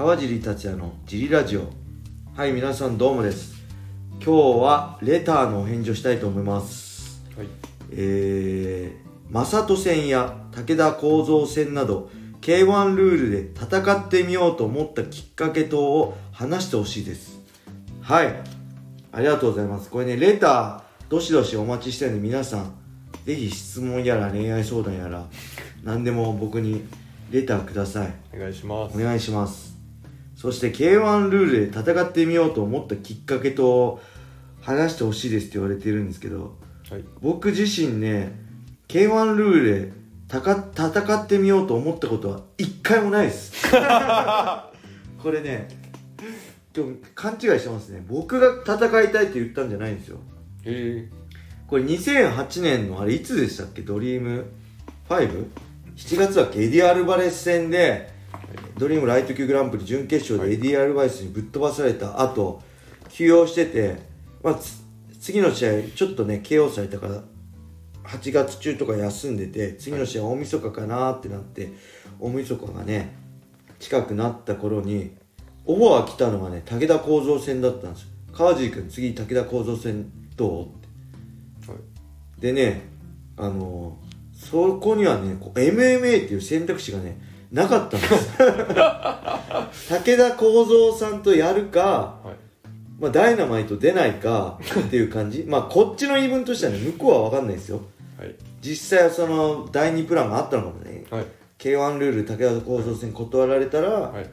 [0.00, 1.68] 川尻達也のジリラジオ。
[2.34, 3.52] はい皆さんどうもです。
[4.12, 7.20] 今日はレターのお返事をしたいと思います。
[7.36, 7.46] はい。
[7.92, 12.10] えー、正人戦や武田幸三戦など
[12.40, 17.38] K1 ルールで戦ってみようと思ったきっかけ等を話してほしいです。
[18.00, 18.34] はい。
[19.12, 19.90] ありがとうございます。
[19.90, 22.72] これねレターどしどしお待ちしてるんで皆さん
[23.26, 25.26] ぜひ質問やら恋愛相談やら
[25.84, 26.86] 何でも僕に
[27.30, 28.14] レターください。
[28.34, 28.96] お願いします。
[28.98, 29.69] お願いします
[30.40, 34.00] そして K1 ルールで戦ってみようと思ったきっかけと
[34.62, 36.56] 話してほしいですって言われてるんですけど
[36.90, 37.04] はい。
[37.20, 38.32] 僕自身ね
[38.88, 39.92] K1 ルールで
[40.28, 43.52] たか戦ってみようと思ったことは一回もないです。
[45.22, 45.68] これね
[46.72, 48.02] でも勘違いしてますね。
[48.08, 50.16] 僕が戦いたいって言ったんじゃないんですよ。
[50.64, 51.06] え。
[51.66, 53.82] これ2008年のあれいつでしたっけ？
[53.82, 54.46] DREAM
[55.10, 58.08] 5?7 月だっけエディ・アルバレス戦で
[58.80, 62.62] DREAM ライト級グランプリ準決勝でエディ・アルバレスにぶっ飛ばされた後
[63.10, 63.98] 休養してて、
[64.42, 64.82] まあ、つ
[65.20, 67.22] 次の試合ちょっとね KO されたから
[68.04, 71.68] 8月中とか休んでて次の試合大晦日かなってなって
[72.18, 73.14] 大晦日がね
[73.78, 75.14] 近くなった頃に
[75.66, 78.08] オファー来たのがね武田幸三戦だったんですよ。
[78.32, 80.64] 川尻君次武田幸三戦どう？
[80.64, 80.68] っ
[81.60, 82.40] てー、はい。
[82.40, 82.80] でね
[83.36, 83.98] あの
[84.32, 88.36] そこにはね MMA っていう選択肢がねなかったんです。
[88.38, 92.50] 武田幸三さんとやるか、はい。
[93.00, 95.44] まあ、ダイナマイト出ないかっていう感じ。
[95.48, 97.80] まあこっちの言い分としてはね向こうは分かんないですよ。
[98.18, 98.34] はい。
[98.60, 101.24] 実際はその第2プランがあったのかもねはい。
[101.58, 104.26] K1 ルール武田幸三戦断られたら、はい。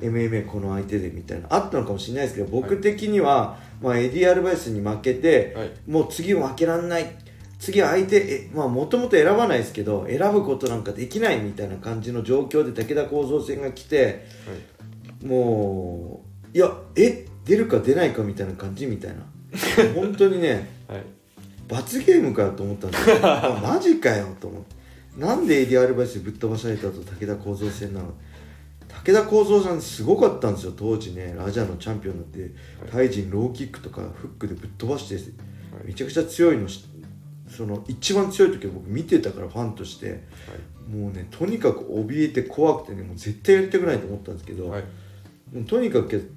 [0.00, 5.70] MMA この相手でみたいなあったのかもしれないですけど僕的には、まあ、エディ・アルバイスに負けて、はい。
[5.86, 7.06] もう次負けらんない
[7.58, 14.26] 次相手えまあもともと選ばないですけど選ぶことなんかできないみたいな感じの状況で武田幸三戦が来て
[15.22, 19.24] もういやえ出るか出ないかみたいな感じみたいな。
[19.94, 21.02] 本当にねはい。
[21.68, 23.16] 罰ゲームかよと思ったんですよ。
[23.22, 24.74] あマジかよと思って。
[25.18, 28.12] なんでエディ・アルバイスにぶっ飛ばされたと武田幸三戦なの？
[29.04, 31.34] 武田幸三さんすごかったんですよ当時ね。
[31.36, 32.54] ラジャーのチャンピオンになって
[32.90, 35.32] タイ人ローキックとかフックでぶっ飛ばして
[35.84, 36.84] めちゃくちゃ強いのし
[37.54, 40.24] その一番強い時は僕見てたからファンとして
[40.90, 44.84] もうねとにかく怯えて怖くてねもう絶対やりたくないと思ったんですけど、はい。
[45.66, 46.30] とにかく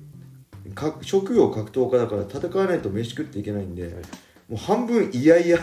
[0.75, 3.87] か職業格闘家だから戦わないと飯食っていけないんで、
[4.47, 5.59] もう半分いやいや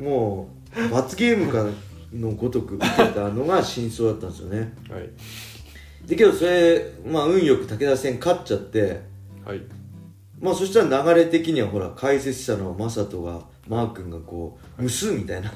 [0.00, 1.64] もう罰ゲームか
[2.12, 4.72] のごとく受けたのが真相だったんですよね。
[4.88, 5.10] はい。
[6.06, 9.02] でけどそれまあ運よく武田戦勝っちゃって
[9.44, 9.60] はい
[10.44, 15.50] まあそしたら流れ的にはほら解説者の正人がマー君がこうムスみたいな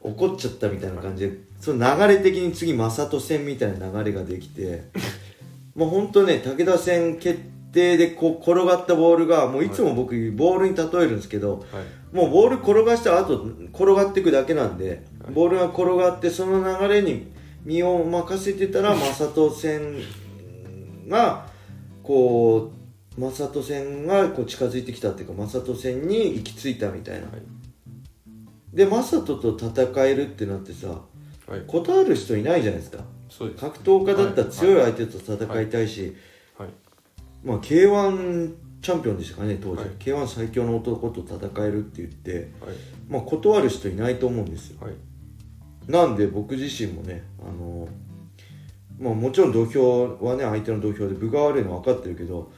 [0.00, 4.84] 怒っちゃったみたいな感じでその流れ的に次正人戦みたいな流れができて
[5.74, 7.40] まあ本当ね武田戦決
[7.72, 12.16] 定でこう転がったボールがもういつも僕ボールに例えるんですけどはい。
[12.16, 15.02] もうボール転がした後転がっていくだけなんで
[15.34, 17.32] ボールが転がってその流れに
[17.64, 19.96] 身を任せてたら正人戦
[21.08, 21.46] が
[22.02, 22.81] こう
[23.18, 27.42] 正人戦がこう近づいてきたっていうか正人戦に行き着いたみたいな、はい。
[28.74, 30.88] で正人と戦えるってなってさ
[31.46, 31.62] はい。
[31.66, 33.04] 断る人いないじゃないですか。
[33.28, 36.16] そうです格闘家だったら強い相手と戦いたいし、
[36.58, 36.68] はい。
[37.44, 39.88] まあ K1 チャンピオンでしたかね当時、はい。
[39.98, 42.76] K1 最強の男と戦えるって言って、はい。
[43.08, 44.78] まあ、断る人いないと思うんですよ。
[44.80, 44.94] はい。
[45.88, 47.88] なんで僕自身もねあの
[48.98, 52.52] まあもちろん土俵はね相手の土俵で分が悪いのは分かってるけど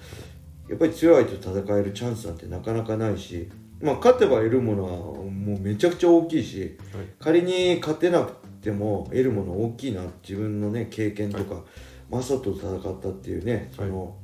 [0.69, 7.07] やっぱり強い相手と戦えるチャンスなんてなかなかないしまあ勝てば得るものはもうめちゃくちゃ大きいしはい。
[7.19, 8.33] 仮に勝てなく
[8.63, 11.63] ても得るもの大きいな自分のね経験とか、
[12.11, 14.17] マサと戦ったっていうねその、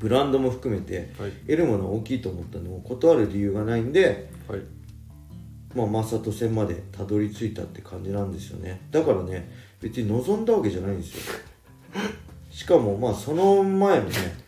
[0.00, 1.30] ブランドも含めてはい。
[1.46, 4.60] 得るものは大きいと思ったんでもう断る理由がないんではい。
[5.74, 8.80] まあ、マサト戦までたどり着いたって感じなんですよね。
[8.90, 9.50] だからね
[9.80, 11.34] 別に望んだわけじゃないんですよ。
[12.50, 14.44] しかもまあその前のね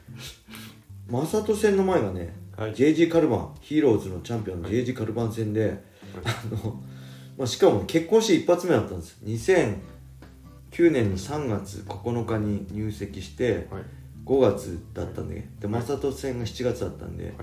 [1.09, 2.75] マサト戦の前がね、はい。
[2.75, 5.83] JG カルバンヒーローズのチャンピオンの JG カルバン戦で、
[6.25, 6.83] あの、
[7.37, 9.19] まあ、しかも結婚して一発目だったんです。
[9.25, 13.83] 2009年の3月9日に入籍してはい。
[14.25, 17.35] 5月だったんででマサト戦が7月だったんで、はい。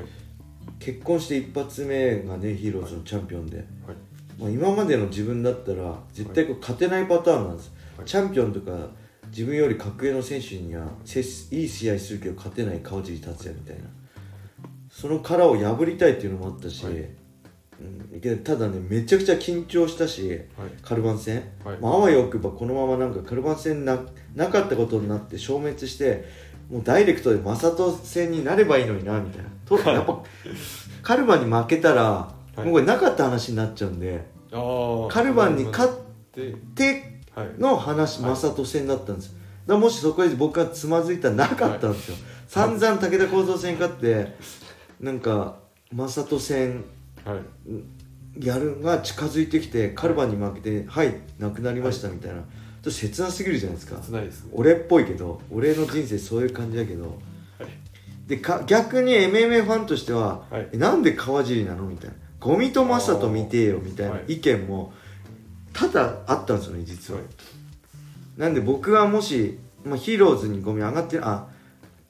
[0.79, 3.67] 結婚して一発目がねヒーローズのチャンピオンで、はい。
[4.37, 8.05] まあ、今までの自分だったら絶対こう勝てないパターンなんです、はい。
[8.05, 8.89] チャンピオンとか
[9.33, 13.85] 自分より格上の選手にはせいい試合するけど勝てない川尻達也みたいな。
[14.91, 16.93] その殻を破りたいっていうのもあったし、はい。
[17.81, 20.39] うん、ただねめちゃくちゃ緊張したしはい。
[20.83, 21.77] カルバン戦、はい。
[21.79, 23.99] まあ、あわよくばこのままなんかカルバン戦な
[24.35, 26.25] なかったことになって消滅して
[26.69, 29.49] もうダイレクトでマサト戦になればいいのになみたいな。
[29.65, 30.23] とやっぱ
[31.01, 32.61] カルバンに負けたら、い。
[32.61, 34.31] もうこれなかった話になっちゃうんで。
[35.09, 36.03] カルバンに勝っ
[36.33, 37.12] でてはい
[37.59, 38.29] の話、はい。
[38.31, 39.27] マサト戦だったんです。
[39.27, 39.33] よ
[39.65, 44.35] だもしそこで僕がつまずいたらなかったんですよ、散々武田幸三戦勝って
[44.99, 45.57] なんか
[45.91, 46.83] マサト戦
[47.23, 48.45] はい。
[48.45, 52.45] やるが近づいてきてカルバンに負けてはいなくなりましたみたいな、ちょっ
[52.83, 54.01] と切なすぎるじゃないですか。
[54.01, 54.51] 切ないですね。
[54.53, 57.03] 俺っぽいけど俺の人生そういう感じだけど。
[57.03, 57.13] はい。
[58.27, 60.69] でか逆に MMA ファンとしては、はい。
[60.73, 62.15] えなんで川尻なのみたいな。
[62.39, 64.33] ゴミとマサト見てえよみたいなはい。
[64.33, 64.93] 意見も
[65.73, 67.29] 多々あったんですよね実は、はい
[68.37, 71.47] なんで僕がもし、まあ、ヒーローズにゴミ上がってあ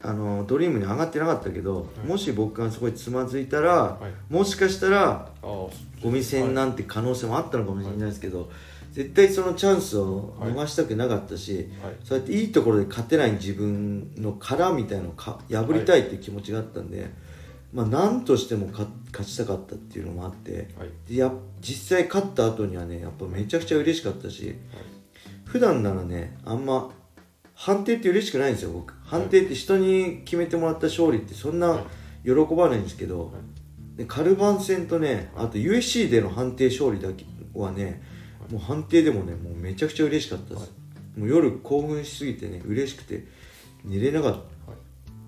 [0.01, 2.07] あのドリームに上がってなかったけど、い。
[2.07, 4.00] もし僕がそこにつまずいたら、は
[4.30, 4.33] い。
[4.33, 5.71] もしかしたらゴ
[6.04, 8.51] ミ戦なんて可能性もあったのかもしれないですけど、
[8.92, 11.95] 絶対そのチャンスを逃したくなかったし、はい。
[12.04, 17.09] そうやっていいところで勝てない自分の殻みたいのをか破りたいっていう気持ちがあったんで、
[17.74, 20.90] まあ何としても勝勝ちたかったっていうのもあってはい。
[21.08, 21.31] でや
[21.62, 24.56] 実際勝った後にはねやっぱめちゃくちゃ嬉しかったし
[25.46, 26.92] 普段ならねあんま
[27.54, 28.94] 判定って嬉しくないんですよ僕。
[29.04, 31.84] 判定って人に決めてもらった勝利ってそんな
[32.24, 33.31] 喜ばないんですけど、
[33.96, 38.02] でカルバン戦とねあと USC での判定勝利だけはね
[38.50, 40.72] もう判定でもねもうめちゃくちゃ嬉しかったです、
[41.16, 43.26] もう夜興奮しすぎてね嬉しくて
[43.84, 44.38] 寝れなかっ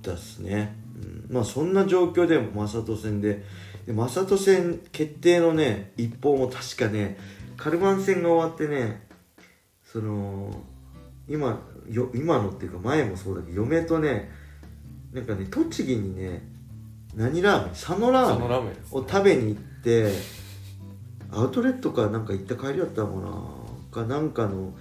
[0.02, 3.44] たですね、うん、まあそんな状況でマサト戦で
[3.86, 7.18] でマサト戦決定のね一報も確かね
[7.58, 9.08] カルバン戦が終わってね
[9.84, 10.64] その
[11.28, 11.60] 今
[11.90, 14.32] よ今のっていうか前もそうだけど嫁とね
[15.14, 16.42] なんかね栃木にね
[17.16, 17.70] 何ラーメン？
[17.70, 20.12] 佐野ラーそメンを食べに行って
[21.32, 24.06] アウトレットかなんか行った帰りだったのかな？
[24.08, 24.74] かなんかの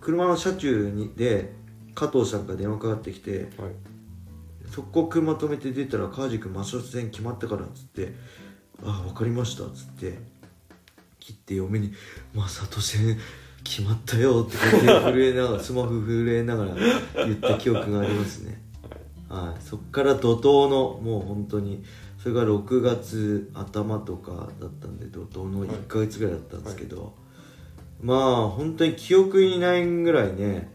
[0.00, 1.52] 車の車中にで
[1.94, 3.72] 加藤さんから電話かかってきてはい
[4.70, 8.14] 速攻車止めて出たら川地君マス戦決まったからっつって
[8.84, 10.18] 「あ分かりました」っつって
[11.20, 11.92] 切って嫁に
[12.34, 13.18] 「マサト戦
[13.64, 16.74] 決まったよ」って手震えながらスマホ震えながら
[17.26, 18.62] 言った記憶がありますね。
[19.28, 21.84] はい、そっから怒涛のもう本当に
[22.22, 27.14] それが6月頭とかだったんで怒涛の1ヶ月ぐらいだったんですけど、
[28.00, 30.70] まあ本当に記憶にないぐらいね、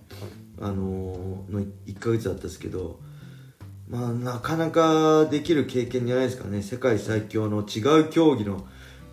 [0.62, 3.00] あのーの1ヶ月だったんですけど
[3.90, 6.62] まあなかなかできる経験じゃないですかね。
[6.62, 8.66] 世界最強の違う競技の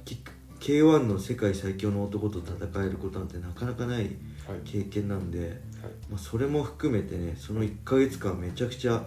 [0.05, 0.23] キ
[0.61, 4.09] K1 の世界最強の男と戦えることなんてなかなかないはい
[4.65, 5.51] 経験なんで、はい。
[6.11, 9.05] まあ、それも含めてねその1ヶ月間めちゃくちゃ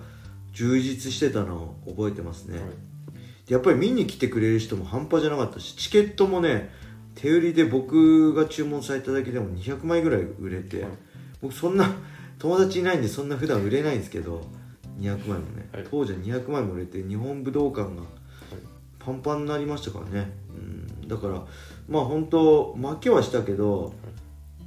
[0.51, 2.69] 充実してたのを覚えてますね、はい。
[3.47, 6.69] でやっぱり見に来てくれる人も半端じゃなかったしチケットもね
[7.15, 10.91] 手売りで僕が注文されただけでも200枚ぐらい売れて、はい。
[11.41, 11.89] 僕そんな
[12.39, 14.45] 友達いないんでそんな普段売れないんですけど
[15.03, 15.85] 200枚もね、はい。
[15.89, 18.03] 当時は200枚も売れて日本武道館が
[18.99, 21.43] パンパンになりましたからね、うん、だから
[21.89, 23.93] まあ本当負けはしたけど、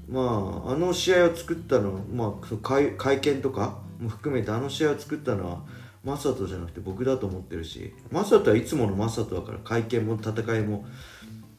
[0.08, 5.62] まああの試合を作ったのは、まあ、その会会見とかも含めてあの試合を作ったのは
[6.04, 10.86] マサトじゃなくて僕だと思ってるしマサトはいつものマサトだから会見も戦いも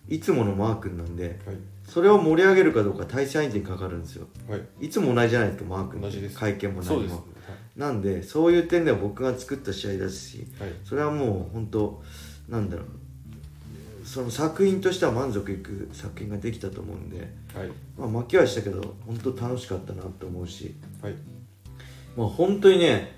[0.08, 1.58] いつものマー君なんではい。
[1.88, 4.28] それを盛り上げるかどうか対戦相手にかかるんですよ。
[4.50, 4.86] はい。
[4.88, 6.38] いつも同じじゃないですかマー君同じです。
[6.38, 7.24] 会見も何も
[7.78, 10.72] なんでそういう点では僕が作った試合ですしはい。
[10.84, 12.04] それはもう本当
[12.50, 12.88] なんだろう。
[14.04, 17.20] その作品としては満足いく作品ができたと思うんで、
[17.54, 17.70] はい。
[17.98, 21.14] まあ、負けはしたけど本当楽しかったなと思うし、はい。
[22.16, 23.16] まあ、本当にね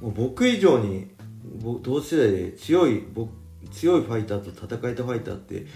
[0.00, 1.10] もう僕以上に
[1.62, 3.30] 僕同世代で強い僕
[3.70, 5.66] 強いファイターと戦えたファイターって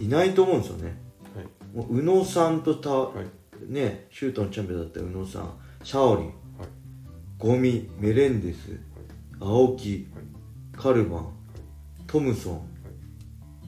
[0.00, 0.96] いないと思うんですよね。
[1.36, 1.76] はい。
[1.76, 3.26] もう宇野さんとた、はい。
[3.66, 6.26] ねシュートのチャンピオンだった宇野さんシャオリン。
[6.26, 6.43] はい
[7.38, 8.78] ゴミメレンデス
[9.40, 10.24] 青木はい
[10.76, 11.28] カルバン
[12.06, 12.68] トムソン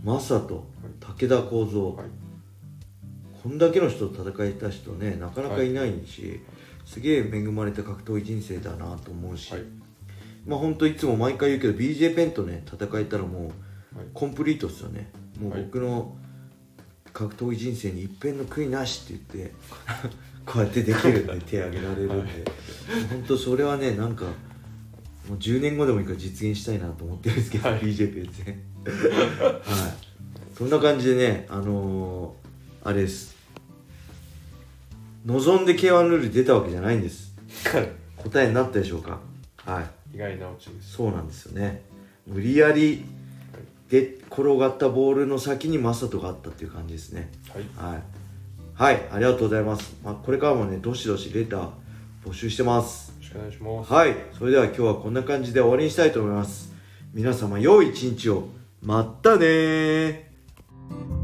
[0.03, 0.67] マサト
[1.01, 2.07] 武田幸三、はい
[3.43, 6.41] こんだけの人と戦えた人ねなかなかいないし、
[6.85, 9.63] すげえ恵まれた格闘技人生だなと思うし、はい。
[10.45, 13.53] まあ本当いつも毎回言うけど BJ ペンとね戦えたらも
[13.95, 14.07] うはい。
[14.13, 15.13] コンプリートっすよね。
[15.39, 16.17] もうはい僕の
[17.13, 19.55] 格闘技人生に一片の悔いなしって言って
[20.47, 22.33] こうやってできるんで手挙げられるんで、
[23.11, 24.31] 本当それはねなんかも
[25.31, 27.81] う10年後でもいいから実現したいなと思ってるんですけど、はい。
[27.81, 30.55] BJ ペン戦はい。
[30.57, 32.47] そんな感じでねあのー
[32.89, 33.35] あれです。
[35.25, 37.35] 望んで K1 ルール出たわけじゃないんです。
[38.17, 39.19] 答えになったでしょうか。
[39.65, 40.15] はい。
[40.15, 40.93] 意外なオチです。
[40.93, 41.83] そうなんですよね。
[42.29, 43.05] 無理やり
[43.91, 47.33] で転がったボールの先にマサトがあったっていう感じですね。
[47.77, 47.93] はい。
[47.93, 48.03] はい、
[48.79, 51.69] はい、ありがとうございます、まあ、これからもねどしどしレター
[52.27, 53.09] 募集してます。
[53.09, 53.91] よろしくお願いします。
[53.91, 56.75] はいそれでは今日はこんな感じで終わりにしたいと思います。
[57.15, 58.49] 皆様良い一日を。
[58.83, 61.16] まったねー